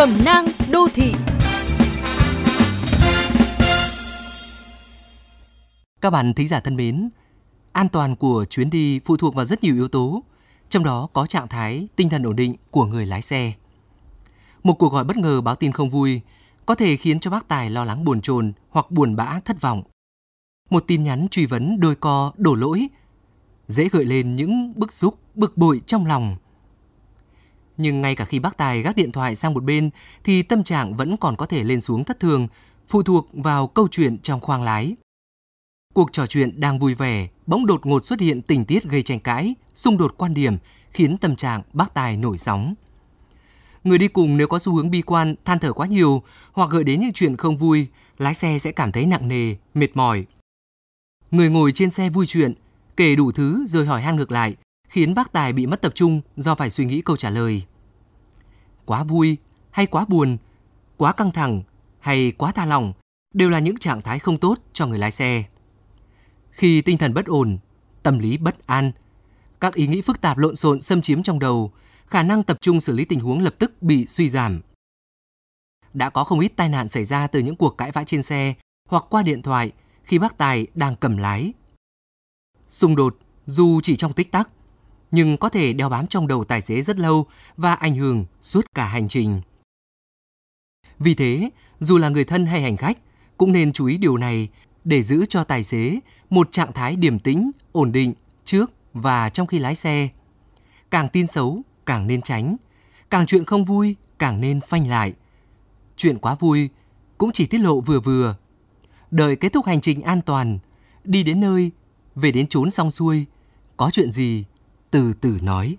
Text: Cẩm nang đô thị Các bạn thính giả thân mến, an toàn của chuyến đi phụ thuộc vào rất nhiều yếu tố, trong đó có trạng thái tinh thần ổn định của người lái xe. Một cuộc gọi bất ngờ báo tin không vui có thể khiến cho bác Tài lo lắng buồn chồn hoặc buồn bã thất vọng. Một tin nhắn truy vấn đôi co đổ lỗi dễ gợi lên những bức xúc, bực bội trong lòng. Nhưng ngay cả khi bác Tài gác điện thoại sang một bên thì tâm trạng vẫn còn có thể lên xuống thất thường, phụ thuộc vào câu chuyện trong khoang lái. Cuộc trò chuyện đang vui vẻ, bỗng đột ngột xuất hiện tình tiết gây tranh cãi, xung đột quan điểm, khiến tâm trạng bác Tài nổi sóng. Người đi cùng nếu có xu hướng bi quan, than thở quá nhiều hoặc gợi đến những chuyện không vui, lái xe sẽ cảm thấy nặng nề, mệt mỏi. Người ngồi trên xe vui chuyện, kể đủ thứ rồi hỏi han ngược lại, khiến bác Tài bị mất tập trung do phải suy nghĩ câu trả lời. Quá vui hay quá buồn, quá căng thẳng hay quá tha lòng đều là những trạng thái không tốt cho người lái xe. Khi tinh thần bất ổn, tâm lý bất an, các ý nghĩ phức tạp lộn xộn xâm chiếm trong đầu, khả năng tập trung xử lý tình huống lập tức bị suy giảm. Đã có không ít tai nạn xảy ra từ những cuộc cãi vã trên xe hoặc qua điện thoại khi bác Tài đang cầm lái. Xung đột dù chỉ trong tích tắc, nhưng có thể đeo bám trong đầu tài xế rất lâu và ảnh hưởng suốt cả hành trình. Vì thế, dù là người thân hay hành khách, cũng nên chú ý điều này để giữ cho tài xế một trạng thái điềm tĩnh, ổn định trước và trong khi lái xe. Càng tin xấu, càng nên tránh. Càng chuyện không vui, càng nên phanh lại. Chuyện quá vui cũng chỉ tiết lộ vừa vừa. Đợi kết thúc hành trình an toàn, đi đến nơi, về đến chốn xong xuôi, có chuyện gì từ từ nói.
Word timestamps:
Cẩm 0.00 0.24
nang 0.24 0.44
đô 0.72 0.88
thị 0.94 1.12
Các 6.00 6.10
bạn 6.10 6.34
thính 6.34 6.48
giả 6.48 6.60
thân 6.60 6.76
mến, 6.76 7.08
an 7.72 7.88
toàn 7.88 8.16
của 8.16 8.44
chuyến 8.44 8.70
đi 8.70 9.00
phụ 9.04 9.16
thuộc 9.16 9.34
vào 9.34 9.44
rất 9.44 9.62
nhiều 9.62 9.74
yếu 9.74 9.88
tố, 9.88 10.22
trong 10.68 10.84
đó 10.84 11.08
có 11.12 11.26
trạng 11.26 11.48
thái 11.48 11.88
tinh 11.96 12.08
thần 12.08 12.22
ổn 12.22 12.36
định 12.36 12.54
của 12.70 12.86
người 12.86 13.06
lái 13.06 13.22
xe. 13.22 13.52
Một 14.62 14.74
cuộc 14.78 14.92
gọi 14.92 15.04
bất 15.04 15.16
ngờ 15.16 15.40
báo 15.40 15.54
tin 15.54 15.72
không 15.72 15.90
vui 15.90 16.20
có 16.66 16.74
thể 16.74 16.96
khiến 16.96 17.20
cho 17.20 17.30
bác 17.30 17.48
Tài 17.48 17.70
lo 17.70 17.84
lắng 17.84 18.04
buồn 18.04 18.20
chồn 18.20 18.52
hoặc 18.70 18.90
buồn 18.90 19.16
bã 19.16 19.40
thất 19.44 19.60
vọng. 19.60 19.82
Một 20.70 20.84
tin 20.86 21.04
nhắn 21.04 21.26
truy 21.30 21.46
vấn 21.46 21.80
đôi 21.80 21.94
co 21.94 22.32
đổ 22.36 22.54
lỗi 22.54 22.88
dễ 23.68 23.88
gợi 23.88 24.04
lên 24.04 24.36
những 24.36 24.72
bức 24.76 24.92
xúc, 24.92 25.18
bực 25.34 25.56
bội 25.56 25.82
trong 25.86 26.06
lòng. 26.06 26.36
Nhưng 27.82 28.02
ngay 28.02 28.14
cả 28.14 28.24
khi 28.24 28.38
bác 28.38 28.56
Tài 28.56 28.82
gác 28.82 28.96
điện 28.96 29.12
thoại 29.12 29.34
sang 29.34 29.54
một 29.54 29.64
bên 29.64 29.90
thì 30.24 30.42
tâm 30.42 30.64
trạng 30.64 30.96
vẫn 30.96 31.16
còn 31.16 31.36
có 31.36 31.46
thể 31.46 31.64
lên 31.64 31.80
xuống 31.80 32.04
thất 32.04 32.20
thường, 32.20 32.48
phụ 32.88 33.02
thuộc 33.02 33.28
vào 33.32 33.66
câu 33.66 33.88
chuyện 33.90 34.18
trong 34.18 34.40
khoang 34.40 34.62
lái. 34.62 34.94
Cuộc 35.94 36.12
trò 36.12 36.26
chuyện 36.26 36.60
đang 36.60 36.78
vui 36.78 36.94
vẻ, 36.94 37.28
bỗng 37.46 37.66
đột 37.66 37.86
ngột 37.86 38.04
xuất 38.04 38.20
hiện 38.20 38.42
tình 38.42 38.64
tiết 38.64 38.84
gây 38.84 39.02
tranh 39.02 39.20
cãi, 39.20 39.54
xung 39.74 39.98
đột 39.98 40.14
quan 40.18 40.34
điểm, 40.34 40.56
khiến 40.90 41.16
tâm 41.16 41.36
trạng 41.36 41.62
bác 41.72 41.94
Tài 41.94 42.16
nổi 42.16 42.38
sóng. 42.38 42.74
Người 43.84 43.98
đi 43.98 44.08
cùng 44.08 44.36
nếu 44.36 44.48
có 44.48 44.58
xu 44.58 44.74
hướng 44.74 44.90
bi 44.90 45.02
quan, 45.02 45.34
than 45.44 45.58
thở 45.58 45.72
quá 45.72 45.86
nhiều 45.86 46.22
hoặc 46.52 46.70
gợi 46.70 46.84
đến 46.84 47.00
những 47.00 47.12
chuyện 47.12 47.36
không 47.36 47.56
vui, 47.56 47.86
lái 48.18 48.34
xe 48.34 48.58
sẽ 48.58 48.72
cảm 48.72 48.92
thấy 48.92 49.06
nặng 49.06 49.28
nề, 49.28 49.54
mệt 49.74 49.96
mỏi. 49.96 50.26
Người 51.30 51.50
ngồi 51.50 51.72
trên 51.72 51.90
xe 51.90 52.10
vui 52.10 52.26
chuyện, 52.26 52.54
kể 52.96 53.16
đủ 53.16 53.32
thứ 53.32 53.64
rồi 53.66 53.86
hỏi 53.86 54.02
han 54.02 54.16
ngược 54.16 54.32
lại, 54.32 54.56
khiến 54.88 55.14
bác 55.14 55.32
Tài 55.32 55.52
bị 55.52 55.66
mất 55.66 55.82
tập 55.82 55.92
trung 55.94 56.20
do 56.36 56.54
phải 56.54 56.70
suy 56.70 56.84
nghĩ 56.84 57.02
câu 57.02 57.16
trả 57.16 57.30
lời. 57.30 57.62
Quá 58.90 59.04
vui 59.04 59.36
hay 59.70 59.86
quá 59.86 60.04
buồn, 60.08 60.36
quá 60.96 61.12
căng 61.12 61.30
thẳng 61.30 61.62
hay 61.98 62.32
quá 62.32 62.52
tha 62.52 62.64
lòng 62.64 62.92
đều 63.34 63.50
là 63.50 63.58
những 63.58 63.78
trạng 63.78 64.02
thái 64.02 64.18
không 64.18 64.38
tốt 64.38 64.58
cho 64.72 64.86
người 64.86 64.98
lái 64.98 65.10
xe. 65.10 65.44
Khi 66.50 66.82
tinh 66.82 66.98
thần 66.98 67.14
bất 67.14 67.26
ổn, 67.26 67.58
tâm 68.02 68.18
lý 68.18 68.36
bất 68.36 68.66
an, 68.66 68.92
các 69.60 69.74
ý 69.74 69.86
nghĩ 69.86 70.02
phức 70.02 70.20
tạp 70.20 70.38
lộn 70.38 70.56
xộn 70.56 70.80
xâm 70.80 71.02
chiếm 71.02 71.22
trong 71.22 71.38
đầu, 71.38 71.72
khả 72.06 72.22
năng 72.22 72.42
tập 72.42 72.56
trung 72.60 72.80
xử 72.80 72.92
lý 72.92 73.04
tình 73.04 73.20
huống 73.20 73.40
lập 73.40 73.54
tức 73.58 73.82
bị 73.82 74.06
suy 74.06 74.28
giảm. 74.28 74.60
Đã 75.94 76.10
có 76.10 76.24
không 76.24 76.40
ít 76.40 76.52
tai 76.56 76.68
nạn 76.68 76.88
xảy 76.88 77.04
ra 77.04 77.26
từ 77.26 77.40
những 77.40 77.56
cuộc 77.56 77.78
cãi 77.78 77.90
vã 77.92 78.04
trên 78.04 78.22
xe 78.22 78.54
hoặc 78.88 79.04
qua 79.10 79.22
điện 79.22 79.42
thoại 79.42 79.72
khi 80.02 80.18
bác 80.18 80.38
Tài 80.38 80.66
đang 80.74 80.96
cầm 80.96 81.16
lái. 81.16 81.52
Xung 82.68 82.96
đột 82.96 83.16
dù 83.46 83.80
chỉ 83.80 83.96
trong 83.96 84.12
tích 84.12 84.32
tắc, 84.32 84.48
nhưng 85.10 85.36
có 85.36 85.48
thể 85.48 85.72
đeo 85.72 85.88
bám 85.88 86.06
trong 86.06 86.26
đầu 86.26 86.44
tài 86.44 86.60
xế 86.60 86.82
rất 86.82 86.98
lâu 86.98 87.26
và 87.56 87.74
ảnh 87.74 87.94
hưởng 87.94 88.24
suốt 88.40 88.64
cả 88.74 88.86
hành 88.86 89.08
trình. 89.08 89.40
Vì 90.98 91.14
thế, 91.14 91.50
dù 91.80 91.98
là 91.98 92.08
người 92.08 92.24
thân 92.24 92.46
hay 92.46 92.62
hành 92.62 92.76
khách, 92.76 92.98
cũng 93.36 93.52
nên 93.52 93.72
chú 93.72 93.86
ý 93.86 93.98
điều 93.98 94.16
này 94.16 94.48
để 94.84 95.02
giữ 95.02 95.26
cho 95.28 95.44
tài 95.44 95.64
xế 95.64 96.00
một 96.30 96.52
trạng 96.52 96.72
thái 96.72 96.96
điềm 96.96 97.18
tĩnh, 97.18 97.50
ổn 97.72 97.92
định 97.92 98.14
trước 98.44 98.70
và 98.94 99.28
trong 99.30 99.46
khi 99.46 99.58
lái 99.58 99.74
xe. 99.74 100.08
Càng 100.90 101.08
tin 101.08 101.26
xấu, 101.26 101.62
càng 101.86 102.06
nên 102.06 102.22
tránh. 102.22 102.56
Càng 103.10 103.26
chuyện 103.26 103.44
không 103.44 103.64
vui, 103.64 103.96
càng 104.18 104.40
nên 104.40 104.60
phanh 104.60 104.88
lại. 104.88 105.12
Chuyện 105.96 106.18
quá 106.18 106.34
vui 106.34 106.68
cũng 107.18 107.32
chỉ 107.32 107.46
tiết 107.46 107.58
lộ 107.58 107.80
vừa 107.80 108.00
vừa. 108.00 108.36
Đợi 109.10 109.36
kết 109.36 109.52
thúc 109.52 109.66
hành 109.66 109.80
trình 109.80 110.02
an 110.02 110.20
toàn, 110.22 110.58
đi 111.04 111.22
đến 111.22 111.40
nơi, 111.40 111.70
về 112.14 112.30
đến 112.30 112.46
chốn 112.46 112.70
xong 112.70 112.90
xuôi, 112.90 113.26
có 113.76 113.90
chuyện 113.92 114.12
gì 114.12 114.44
từ 114.90 115.12
từ 115.20 115.38
nói. 115.42 115.76